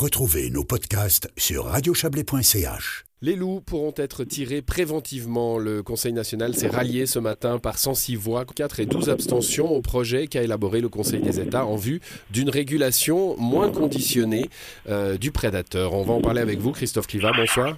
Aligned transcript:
Retrouvez 0.00 0.48
nos 0.48 0.64
podcasts 0.64 1.28
sur 1.36 1.66
radiochablais.ch. 1.66 3.04
Les 3.20 3.36
loups 3.36 3.60
pourront 3.60 3.92
être 3.98 4.24
tirés 4.24 4.62
préventivement. 4.62 5.58
Le 5.58 5.82
Conseil 5.82 6.14
national 6.14 6.54
s'est 6.54 6.68
rallié 6.68 7.04
ce 7.04 7.18
matin 7.18 7.58
par 7.58 7.76
106 7.76 8.16
voix, 8.16 8.46
4 8.46 8.80
et 8.80 8.86
12 8.86 9.10
abstentions 9.10 9.70
au 9.70 9.82
projet 9.82 10.26
qu'a 10.26 10.42
élaboré 10.42 10.80
le 10.80 10.88
Conseil 10.88 11.20
des 11.20 11.38
États 11.38 11.66
en 11.66 11.76
vue 11.76 12.00
d'une 12.30 12.48
régulation 12.48 13.36
moins 13.36 13.70
conditionnée 13.70 14.48
euh, 14.88 15.18
du 15.18 15.32
prédateur. 15.32 15.92
On 15.92 16.02
va 16.02 16.14
en 16.14 16.22
parler 16.22 16.40
avec 16.40 16.60
vous, 16.60 16.72
Christophe 16.72 17.06
Cliva. 17.06 17.32
Bonsoir. 17.36 17.76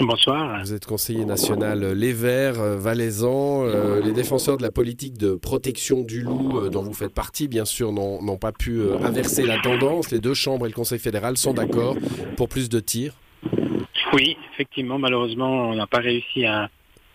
Bonsoir. 0.00 0.60
Vous 0.60 0.74
êtes 0.74 0.86
conseiller 0.86 1.24
national 1.24 1.84
Les 1.92 2.12
Verts, 2.12 2.60
euh, 2.60 2.76
Valaisan. 2.76 3.64
Euh, 3.64 4.00
les 4.00 4.12
défenseurs 4.12 4.56
de 4.56 4.62
la 4.62 4.70
politique 4.70 5.18
de 5.18 5.34
protection 5.34 6.02
du 6.02 6.22
loup, 6.22 6.68
dont 6.70 6.82
vous 6.82 6.94
faites 6.94 7.12
partie, 7.12 7.48
bien 7.48 7.64
sûr, 7.64 7.92
n'ont 7.92 8.36
pas 8.36 8.52
pu 8.52 8.80
inverser 9.02 9.44
la 9.44 9.58
tendance. 9.58 10.12
Les 10.12 10.20
deux 10.20 10.34
chambres 10.34 10.66
et 10.66 10.68
le 10.68 10.74
Conseil 10.74 11.00
fédéral 11.00 11.36
sont 11.36 11.52
d'accord 11.52 11.96
pour 12.36 12.48
plus 12.48 12.68
de 12.68 12.78
tirs. 12.78 13.14
Oui, 14.12 14.36
effectivement, 14.54 14.98
malheureusement, 14.98 15.70
on 15.70 15.74
n'a 15.74 15.86
pas 15.86 15.98
réussi 15.98 16.46
à, 16.46 16.70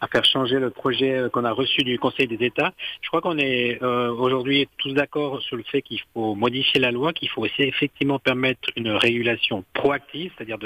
faire 0.08 0.26
changer 0.26 0.60
le 0.60 0.70
projet 0.70 1.18
euh, 1.18 1.30
qu'on 1.30 1.46
a 1.46 1.52
reçu 1.52 1.84
du 1.84 1.98
Conseil 2.00 2.28
des 2.28 2.44
États. 2.46 2.74
Je 3.02 3.08
crois 3.08 3.22
qu'on 3.22 3.38
est 3.38 3.82
euh, 3.82 4.12
aujourd'hui 4.12 4.68
tous 4.78 4.94
d'accord 4.94 5.42
sur 5.42 5.56
le 5.56 5.64
fait 5.64 5.82
qu'il 5.82 6.00
faut 6.14 6.36
modifier 6.36 6.80
la 6.80 6.92
loi, 6.92 7.14
qu'il 7.14 7.30
faut 7.30 7.42
aussi 7.42 7.64
effectivement 7.64 8.20
permettre 8.20 8.70
une 8.76 8.90
régulation 8.90 9.64
proactive, 9.74 10.32
c'est-à-dire 10.38 10.58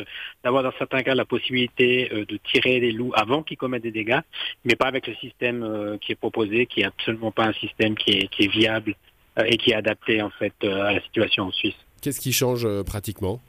d'avoir 0.43 0.63
dans 0.63 0.73
certains 0.77 1.03
cas 1.03 1.15
la 1.15 1.25
possibilité 1.25 2.09
euh, 2.11 2.25
de 2.25 2.37
tirer 2.51 2.79
les 2.79 2.91
loups 2.91 3.11
avant 3.15 3.43
qu'ils 3.43 3.57
commettent 3.57 3.83
des 3.83 3.91
dégâts, 3.91 4.19
mais 4.65 4.75
pas 4.75 4.87
avec 4.87 5.07
le 5.07 5.15
système 5.15 5.97
qui 6.01 6.11
est 6.11 6.15
proposé, 6.15 6.65
qui 6.65 6.81
est 6.81 6.85
absolument 6.85 7.31
pas 7.31 7.45
un 7.45 7.53
système 7.53 7.95
qui 7.95 8.11
est, 8.11 8.27
qui 8.27 8.43
est 8.43 8.51
viable 8.51 8.95
et 9.45 9.57
qui 9.57 9.71
est 9.71 9.75
adapté 9.75 10.21
en 10.21 10.29
fait 10.29 10.53
à 10.63 10.93
la 10.93 11.01
situation 11.01 11.45
en 11.45 11.51
Suisse. 11.51 11.75
Qu'est-ce 12.01 12.19
qui 12.19 12.33
change 12.33 12.67
pratiquement? 12.83 13.39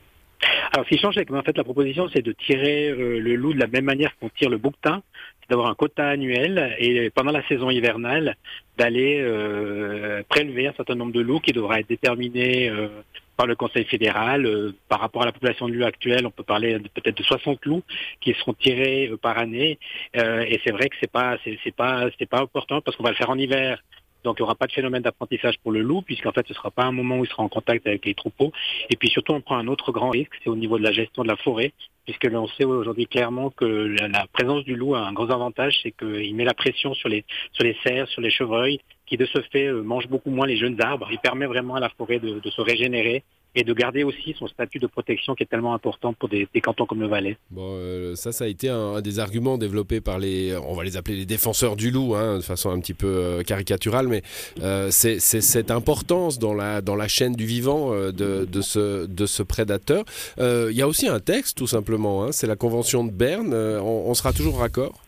Alors, 0.73 0.87
ce 0.87 0.95
qui 0.95 0.99
change, 1.01 1.15
c'est 1.15 1.25
que 1.25 1.35
en 1.35 1.43
fait, 1.43 1.57
la 1.57 1.65
proposition, 1.65 2.09
c'est 2.13 2.23
de 2.23 2.33
tirer 2.33 2.91
euh, 2.91 3.19
le 3.19 3.35
loup 3.35 3.53
de 3.53 3.59
la 3.59 3.67
même 3.67 3.85
manière 3.85 4.17
qu'on 4.19 4.29
tire 4.29 4.51
le 4.51 4.59
bouquetin, 4.59 5.03
d'avoir 5.49 5.69
un 5.69 5.75
quota 5.75 6.09
annuel 6.09 6.77
et 6.79 7.11
pendant 7.11 7.33
la 7.33 7.47
saison 7.47 7.71
hivernale, 7.71 8.37
d'aller 8.77 9.21
euh, 9.21 10.23
prélever 10.29 10.67
un 10.69 10.73
certain 10.75 10.95
nombre 10.95 11.13
de 11.13 11.21
loups 11.21 11.41
qui 11.41 11.53
devra 11.53 11.81
être 11.81 11.89
déterminé 11.89 12.69
euh, 12.69 12.89
par 13.37 13.47
le 13.47 13.57
Conseil 13.57 13.85
fédéral. 13.85 14.75
par 14.89 15.01
rapport 15.01 15.23
à 15.23 15.27
la 15.27 15.33
population 15.33 15.69
de 15.69 15.75
loups 15.75 15.87
actuelle, 15.87 16.27
on 16.27 16.31
peut 16.31 16.43
parler 16.43 16.79
peut-être 16.95 17.17
de 17.17 17.23
60 17.23 17.65
loups 17.67 17.85
qui 18.21 18.35
seront 18.35 18.55
tirés 18.55 19.11
par 19.23 19.39
année. 19.39 19.79
et 20.15 20.61
c'est 20.65 20.73
vrai 20.73 20.89
que 20.89 20.97
c'est 21.01 21.11
pas, 21.11 21.39
c'est 21.45 21.75
pas, 21.75 22.09
c'est 22.19 22.29
pas 22.29 22.41
important 22.41 22.81
parce 22.81 22.97
qu'on 22.97 23.05
va 23.05 23.11
le 23.11 23.17
faire 23.17 23.31
en 23.31 23.39
hiver. 23.39 23.83
Donc 24.25 24.37
il 24.39 24.43
n'y 24.43 24.45
aura 24.45 24.55
pas 24.55 24.67
de 24.67 24.73
phénomène 24.73 25.03
d'apprentissage 25.03 25.59
pour 25.59 25.73
le 25.73 25.83
loup, 25.83 26.03
puisqu'en 26.03 26.33
fait 26.33 26.47
ce 26.47 26.53
ne 26.53 26.57
sera 26.57 26.71
pas 26.71 26.85
un 26.85 26.93
moment 26.93 27.19
où 27.19 27.25
il 27.25 27.31
sera 27.31 27.43
en 27.43 27.49
contact 27.49 27.87
avec 27.87 28.05
les 28.05 28.15
troupeaux. 28.15 28.53
Et 28.91 28.97
puis 28.97 29.09
surtout, 29.09 29.33
on 29.33 29.41
prend 29.41 29.57
un 29.57 29.69
autre 29.69 29.93
grand 29.93 30.11
risque, 30.11 30.33
c'est 30.43 30.51
au 30.51 30.57
niveau 30.57 30.79
de 30.79 30.85
la 30.85 30.93
gestion 30.93 31.23
de 31.23 31.29
la 31.29 31.37
forêt, 31.37 31.73
puisque 32.05 32.25
l'on 32.25 32.49
sait 32.49 32.65
aujourd'hui 32.65 33.07
clairement 33.07 33.51
que 33.51 33.65
la, 33.65 34.27
présence 34.33 34.65
du 34.65 34.75
loup 34.75 34.95
a 34.95 35.01
un 35.01 35.13
gros 35.13 35.31
avantage, 35.31 35.79
c'est 35.83 35.93
qu'il 35.93 36.35
met 36.35 36.45
la 36.45 36.55
pression 36.55 36.95
sur 36.95 37.09
les, 37.09 37.25
sur 37.53 37.67
cerfs, 37.83 38.09
sur 38.09 38.21
les 38.21 38.31
chevreuils, 38.31 38.81
qui 39.07 39.17
de 39.17 39.27
ce 39.27 39.41
fait 39.53 39.67
euh, 39.67 39.83
mangent 39.83 40.09
beaucoup 40.09 40.31
moins 40.31 40.47
les 40.47 40.57
jeunes 40.57 40.81
arbres. 40.83 41.09
Il 41.11 41.19
permet 41.19 41.47
vraiment 41.47 41.77
à 41.77 41.81
la 41.81 41.89
forêt 41.91 42.19
de 42.19 42.51
se 42.51 42.61
régénérer 42.61 43.25
et 43.59 43.65
de 43.65 43.73
garder 43.75 44.05
aussi 44.05 44.37
son 44.39 44.47
statut 44.47 44.79
de 44.79 44.87
protection 44.87 45.35
qui 45.35 45.43
est 45.43 45.47
tellement 45.47 45.75
important 45.75 46.13
pour 46.13 46.29
des, 46.29 46.47
cantons 46.63 46.87
comme 46.87 47.01
le 47.01 47.09
Valais. 47.09 47.37
Bon, 47.51 47.73
euh, 47.75 48.15
ça, 48.15 48.31
ça 48.31 48.45
a 48.45 48.47
été 48.47 48.69
un, 48.69 49.01
des 49.01 49.19
arguments 49.19 49.59
développés 49.59 50.01
par 50.01 50.21
les, 50.21 50.57
on 50.57 50.75
va 50.75 50.85
les 50.85 50.97
appeler 50.97 51.17
les 51.17 51.27
défenseurs 51.27 51.75
du 51.75 51.91
loup, 51.91 52.15
hein, 52.15 52.37
de 52.37 52.43
façon 52.43 52.71
un 52.71 52.79
petit 52.79 52.95
peu 52.95 53.09
euh, 53.09 53.43
caricaturale, 53.43 54.07
mais 54.07 54.23
euh, 54.63 54.91
c'est 54.93 55.19
cette 55.19 55.73
importance 55.73 56.39
dans 56.39 56.55
la, 56.55 56.83
dans 56.83 56.95
la 56.95 57.09
chaîne 57.09 57.35
du 57.35 57.47
vivant 57.47 57.91
de, 57.91 58.11
de, 58.45 58.61
ce, 58.61 59.07
de 59.07 59.27
ce 59.27 59.43
prédateur. 59.43 60.05
Il 60.39 60.77
y 60.77 60.83
a 60.83 60.87
aussi 60.87 61.09
un 61.09 61.19
texte, 61.19 61.59
tout 61.59 61.67
simplement, 61.67 62.25
hein, 62.25 62.33
c'est 62.33 62.47
la 62.47 62.57
Convention 62.57 63.03
de 63.03 63.11
Berne, 63.11 63.53
on, 63.55 64.05
on 64.07 64.15
sera 64.15 64.33
toujours 64.33 64.59
raccord? 64.59 65.03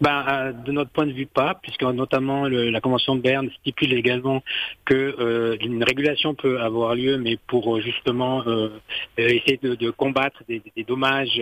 Ben, 0.00 0.24
euh, 0.28 0.52
de 0.52 0.72
notre 0.72 0.90
point 0.90 1.06
de 1.06 1.12
vue, 1.12 1.26
pas, 1.26 1.58
puisque 1.62 1.82
notamment 1.82 2.46
la 2.48 2.80
Convention 2.80 3.16
de 3.16 3.20
Berne 3.20 3.50
stipule 3.60 3.92
également 3.92 4.42
que 4.84 4.94
euh, 4.94 5.56
une 5.60 5.84
régulation 5.84 6.34
peut 6.34 6.60
avoir 6.60 6.94
lieu, 6.94 7.18
mais 7.18 7.36
pour 7.46 7.76
euh, 7.76 7.80
justement 7.80 8.44
essayer 9.16 9.58
de, 9.62 9.90
combattre 9.90 10.42
des, 10.48 10.62
des 10.76 10.84
dommages 10.84 11.40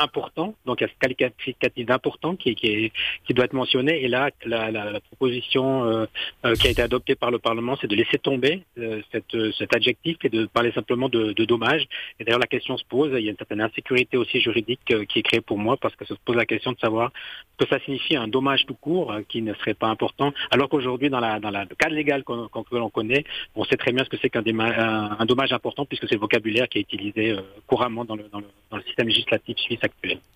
important, 0.00 0.54
donc 0.64 0.80
il 0.80 0.84
y 0.84 0.86
a 0.86 0.88
ce 0.88 0.98
qualificatif 0.98 1.86
d'important 1.86 2.36
qui, 2.36 2.54
qui, 2.54 2.92
qui, 3.26 3.34
doit 3.34 3.44
être 3.46 3.52
mentionné. 3.52 4.04
Et 4.04 4.08
là, 4.08 4.30
la, 4.44 4.70
la, 4.70 4.92
la 4.92 5.00
proposition 5.00 5.84
euh, 5.84 6.06
euh, 6.44 6.54
qui 6.54 6.68
a 6.68 6.70
été 6.70 6.82
adoptée 6.82 7.14
par 7.14 7.30
le 7.30 7.38
Parlement, 7.38 7.76
c'est 7.80 7.88
de 7.88 7.96
laisser 7.96 8.18
tomber 8.18 8.62
euh, 8.78 9.02
cet 9.10 9.74
adjectif 9.74 10.16
et 10.24 10.28
de 10.28 10.46
parler 10.46 10.72
simplement 10.72 11.08
de, 11.08 11.32
de 11.32 11.44
dommages. 11.44 11.86
Et 12.20 12.24
d'ailleurs, 12.24 12.40
la 12.40 12.46
question 12.46 12.76
se 12.76 12.84
pose, 12.84 13.10
il 13.16 13.24
y 13.24 13.28
a 13.28 13.30
une 13.30 13.36
certaine 13.36 13.60
insécurité 13.60 14.16
aussi 14.16 14.40
juridique 14.40 14.80
qui 15.08 15.18
est 15.18 15.22
créée 15.22 15.40
pour 15.40 15.58
moi, 15.58 15.76
parce 15.76 15.96
que 15.96 16.04
ça 16.06 16.14
se 16.14 16.20
pose 16.24 16.36
la 16.36 16.46
question 16.46 16.72
de 16.72 16.78
savoir 16.78 17.12
que 17.58 17.66
ça 17.68 17.78
signifie 17.80 18.16
un 18.16 18.28
dommage 18.28 18.66
tout 18.66 18.74
court 18.74 19.14
qui 19.28 19.42
ne 19.42 19.54
serait 19.54 19.74
pas 19.74 19.88
important, 19.88 20.32
alors 20.50 20.68
qu'aujourd'hui, 20.68 21.10
dans, 21.10 21.20
la, 21.20 21.40
dans 21.40 21.50
la, 21.50 21.64
le 21.64 21.74
cadre 21.74 21.94
légal 21.94 22.24
qu'on 22.24 22.48
que 22.48 22.76
l'on 22.76 22.90
connaît, 22.90 23.24
on 23.54 23.64
sait 23.64 23.76
très 23.76 23.92
bien 23.92 24.04
ce 24.04 24.08
que 24.08 24.16
c'est 24.20 24.30
qu'un 24.30 24.42
un, 24.46 25.26
dommage 25.26 25.52
important, 25.52 25.84
puisque 25.84 26.08
c'est 26.08 26.14
le 26.14 26.20
vocabulaire 26.20 26.68
qui 26.68 26.78
est 26.78 26.82
utilisé 26.82 27.36
couramment 27.66 28.04
dans 28.04 28.16
le, 28.16 28.24
dans, 28.32 28.40
le, 28.40 28.46
dans 28.70 28.76
le 28.76 28.82
système 28.84 29.08
législatif 29.08 29.56
suisse 29.58 29.78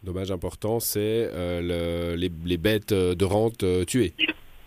Dommage 0.03 0.31
important, 0.31 0.81
c'est 0.81 1.31
euh, 1.33 2.17
les, 2.17 2.57
bêtes 2.57 2.93
de 2.93 3.25
rente 3.25 3.63
euh, 3.63 3.85
tuées. 3.85 4.13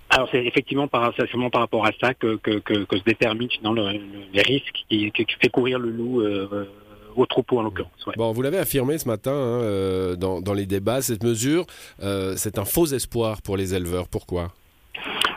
Alors 0.10 0.30
c'est 0.32 0.46
effectivement 0.46 0.88
par, 0.88 1.14
par 1.52 1.62
rapport 1.62 1.86
à 1.86 1.92
ça 2.00 2.14
que, 2.14 2.36
que, 2.38 2.98
se 2.98 3.04
détermine 3.04 3.50
le, 3.64 4.00
les 4.34 4.42
risques 4.42 4.86
qui, 4.88 5.12
fait 5.42 5.50
courir 5.50 5.80
le 5.80 5.90
loup 5.90 6.22
euh, 6.22 6.68
au 7.16 7.26
troupeau 7.26 7.60
en 7.60 7.64
l'occurrence. 7.64 7.92
Vous 8.18 8.42
l'avez 8.42 8.58
affirmé 8.58 8.98
ce 8.98 9.08
matin 9.08 9.32
hein, 9.34 10.16
dans, 10.18 10.42
dans, 10.42 10.54
les 10.54 10.66
débats, 10.66 11.02
cette 11.02 11.24
mesure, 11.24 11.66
c'est 12.00 12.58
un 12.58 12.66
faux 12.66 12.88
espoir 12.88 13.42
pour 13.42 13.58
les 13.58 13.74
éleveurs. 13.74 14.08
Pourquoi? 14.08 14.52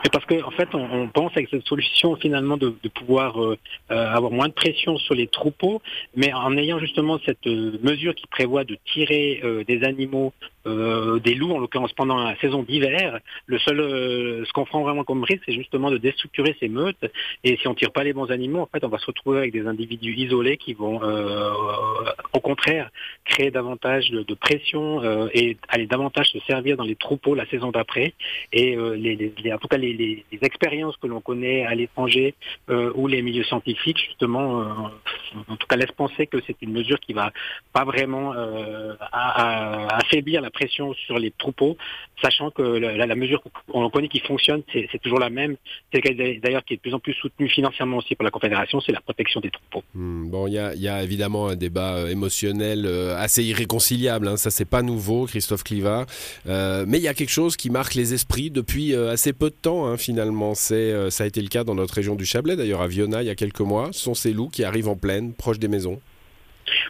C'est 0.03 0.11
parce 0.11 0.25
qu'en 0.25 0.47
en 0.47 0.51
fait, 0.51 0.69
on, 0.73 1.07
pense 1.09 1.31
avec 1.35 1.49
cette 1.49 1.65
solution 1.65 2.15
finalement 2.15 2.57
de, 2.57 2.73
pouvoir 2.93 3.41
euh, 3.41 3.57
euh, 3.91 4.07
avoir 4.07 4.31
moins 4.31 4.47
de 4.47 4.53
pression 4.53 4.97
sur 4.97 5.15
les 5.15 5.27
troupeaux, 5.27 5.81
mais 6.15 6.33
en 6.33 6.55
ayant 6.57 6.79
justement 6.79 7.19
cette 7.25 7.45
euh, 7.47 7.77
mesure 7.83 8.15
qui 8.15 8.27
prévoit 8.27 8.63
de 8.63 8.77
tirer 8.93 9.41
des 9.67 9.83
animaux, 9.83 10.33
des 10.65 11.33
loups 11.35 11.53
en 11.53 11.59
l'occurrence 11.59 11.93
pendant 11.93 12.23
la 12.23 12.35
saison 12.37 12.61
d'hiver, 12.63 13.19
le 13.47 13.57
seul, 13.59 13.77
ce 14.45 14.51
qu'on 14.53 14.65
prend 14.65 14.83
vraiment 14.83 15.03
comme 15.03 15.23
risque, 15.23 15.41
c'est 15.45 15.53
justement 15.53 15.89
de 15.89 15.97
déstructurer 15.97 16.55
ces 16.59 16.67
meutes. 16.67 17.09
Et 17.43 17.57
si 17.57 17.67
on 17.67 17.73
tire 17.73 17.91
pas 17.91 18.03
les 18.03 18.13
bons 18.13 18.29
animaux, 18.29 18.59
en 18.59 18.67
fait, 18.67 18.83
on 18.83 18.89
va 18.89 18.99
se 18.99 19.05
retrouver 19.05 19.39
avec 19.39 19.51
des 19.51 19.65
individus 19.65 20.13
isolés 20.15 20.57
qui 20.57 20.73
vont, 20.73 21.01
au 22.33 22.39
contraire, 22.39 22.91
créer 23.25 23.51
davantage 23.51 24.11
de, 24.11 24.33
pression 24.35 25.01
et 25.33 25.57
aller 25.69 25.87
davantage 25.87 26.29
se 26.31 26.39
servir 26.39 26.77
dans 26.77 26.83
les 26.83 26.95
troupeaux 26.95 27.35
la 27.35 27.47
saison 27.47 27.71
d'après. 27.71 28.13
Et 28.51 28.75
les, 28.75 29.31
en 29.51 29.57
tout 29.57 29.67
cas 29.67 29.77
les 29.77 29.88
les, 29.93 30.25
expériences 30.41 30.95
que 30.97 31.07
l'on 31.07 31.21
connaît 31.21 31.65
à 31.65 31.75
l'étranger 31.75 32.33
euh, 32.69 32.91
ou 32.95 33.07
les 33.07 33.21
milieux 33.21 33.43
scientifiques, 33.43 33.97
justement, 33.97 34.61
euh, 34.61 34.65
en 35.47 35.55
tout 35.57 35.67
cas, 35.67 35.75
laissent 35.75 35.91
penser 35.91 36.27
que 36.27 36.37
c'est 36.47 36.55
une 36.61 36.71
mesure 36.71 36.99
qui 36.99 37.13
va 37.13 37.31
pas 37.73 37.83
vraiment 37.83 38.33
euh, 38.33 38.95
affaiblir 39.11 40.41
la 40.41 40.49
pression 40.49 40.93
sur 40.93 41.19
les 41.19 41.31
troupeaux, 41.31 41.77
sachant 42.21 42.51
que 42.51 42.61
la, 42.61 43.15
mesure 43.15 43.41
qu'on 43.67 43.89
connaît 43.89 44.07
qui 44.07 44.19
fonctionne, 44.19 44.63
c'est 44.71 45.01
toujours 45.01 45.19
la 45.19 45.29
même. 45.29 45.55
C'est 45.93 46.01
d'ailleurs 46.41 46.63
qui 46.63 46.73
est 46.73 46.77
de 46.77 46.81
plus 46.81 46.93
en 46.93 46.99
plus 46.99 47.13
soutenue 47.13 47.49
financièrement 47.49 47.97
aussi 47.97 48.15
par 48.15 48.25
la 48.25 48.31
Confédération, 48.31 48.79
c'est 48.81 48.91
la 48.91 49.01
protection 49.01 49.41
des 49.41 49.49
troupeaux. 49.49 49.83
Hmm, 49.93 50.29
bon, 50.29 50.47
il 50.47 50.53
y 50.53 50.87
a, 50.87 51.03
évidemment 51.03 51.47
un 51.47 51.55
débat 51.55 52.09
émotionnel 52.09 52.85
assez 53.17 53.43
irréconciliable. 53.43 54.27
Hein, 54.27 54.37
ça, 54.37 54.49
c'est 54.51 54.69
pas 54.69 54.81
nouveau, 54.81 55.25
Christophe 55.25 55.63
Cliva, 55.63 56.05
mais 56.45 56.97
il 56.97 57.03
y 57.03 57.07
a 57.07 57.13
quelque 57.13 57.29
chose 57.29 57.57
qui 57.57 57.69
marque 57.69 57.95
les 57.95 58.13
esprits 58.13 58.49
depuis 58.49 58.95
assez 58.95 59.33
peu 59.33 59.49
de 59.49 59.55
temps 59.55 59.78
Hein, 59.85 59.97
finalement. 59.97 60.53
Euh, 60.71 61.09
ça 61.09 61.23
a 61.23 61.27
été 61.27 61.41
le 61.41 61.47
cas 61.47 61.63
dans 61.63 61.75
notre 61.75 61.93
région 61.93 62.15
du 62.15 62.25
Chablais, 62.25 62.55
d'ailleurs 62.55 62.81
à 62.81 62.87
Viona 62.87 63.21
il 63.21 63.27
y 63.27 63.29
a 63.29 63.35
quelques 63.35 63.61
mois. 63.61 63.89
Ce 63.91 64.01
sont 64.01 64.13
ces 64.13 64.33
loups 64.33 64.49
qui 64.49 64.63
arrivent 64.63 64.89
en 64.89 64.95
plaine, 64.95 65.33
proche 65.33 65.59
des 65.59 65.67
maisons. 65.67 65.99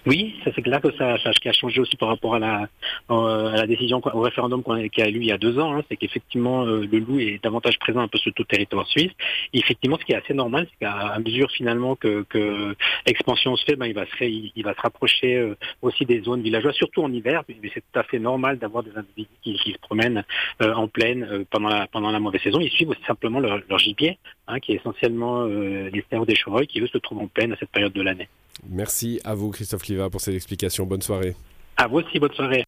Oui, 0.06 0.36
ça 0.44 0.52
c'est 0.56 0.62
clair 0.62 0.82
que 0.82 0.92
ça, 0.94 1.18
ça, 1.18 1.30
a 1.30 1.52
changé 1.52 1.82
aussi 1.82 1.98
par 1.98 2.10
rapport 2.10 2.36
à 2.36 2.40
la, 2.40 2.68
euh, 3.12 3.48
à 3.48 3.58
la 3.58 3.68
décision, 3.68 4.02
au 4.14 4.22
référendum 4.22 4.64
qu'on 4.64 4.74
a, 4.74 4.88
qui 4.88 5.02
a 5.02 5.10
eu 5.10 5.16
il 5.16 5.26
y 5.26 5.32
a 5.32 5.38
deux 5.38 5.60
ans, 5.60 5.76
hein, 5.76 5.84
c'est 5.90 5.98
qu'effectivement 5.98 6.66
euh, 6.66 6.88
le 6.90 7.00
loup 7.00 7.20
est 7.20 7.44
davantage 7.44 7.78
présent 7.80 8.00
un 8.00 8.08
peu 8.08 8.18
sur 8.18 8.34
tout 8.34 8.44
le 8.44 8.48
territoire 8.48 8.88
suisse. 8.88 9.12
Et 9.54 9.60
effectivement, 9.60 9.98
ce 10.00 10.06
qui 10.06 10.14
est 10.14 10.16
assez 10.16 10.34
normal, 10.34 10.68
c'est 10.70 10.86
qu'à 10.86 11.20
mesure 11.20 11.52
finalement 11.52 11.96
que, 11.96 12.24
que 12.30 12.76
l'expansion 13.06 13.56
se 13.58 13.66
fait, 13.66 13.76
ben, 13.76 13.88
il 13.88 13.94
va 13.94 14.06
se, 14.06 14.24
il, 14.24 14.64
va 14.64 14.74
se 14.74 14.82
rapprocher 14.82 15.36
euh, 15.36 15.56
aussi 15.82 16.06
des 16.06 16.22
zones 16.22 16.42
villageoises, 16.42 16.76
surtout 16.76 17.04
en 17.04 17.12
hiver. 17.12 17.44
Mais 17.50 17.70
c'est 17.74 17.82
tout 17.82 18.00
à 18.00 18.04
fait 18.04 18.20
normal 18.20 18.58
d'avoir 18.58 18.84
des 18.84 18.96
individus 18.96 19.30
qui, 19.44 19.54
qui, 19.56 19.74
se 19.74 19.80
promènent 19.80 20.24
en 20.62 20.88
pleine 20.88 21.46
pendant 21.50 21.70
la 21.70 21.88
pendant 21.88 22.12
la 22.12 22.20
mauvaise 22.20 22.42
saison. 22.42 22.60
Ils 22.60 22.72
suivent 22.72 22.90
aussi 22.90 23.04
simplement 23.06 23.40
leur, 23.40 23.60
leur 23.70 23.80
gibier, 23.80 24.18
hein, 24.48 24.60
qui 24.60 24.72
est 24.72 24.76
essentiellement 24.76 25.46
les 25.46 26.04
cerfs 26.10 26.26
des 26.26 26.36
chevreuils, 26.36 26.68
qui 26.68 26.80
eux 26.80 26.88
se 26.88 26.98
trouvent 26.98 27.20
en 27.20 27.28
pleine 27.28 27.54
à 27.54 27.58
cette 27.58 27.72
période 27.72 27.94
de 27.94 28.02
l'année. 28.02 28.30
Merci 28.68 29.20
à 29.24 29.36
vous, 29.36 29.52
Christophe 29.52 29.84
Cliva, 29.84 30.10
pour 30.10 30.22
cette 30.22 30.36
explication. 30.36 30.86
Bonne 30.86 31.02
soirée. 31.02 31.36
À 31.78 31.88
vous 31.88 32.00
aussi, 32.00 32.20
bonne 32.20 32.34
soirée. 32.34 32.64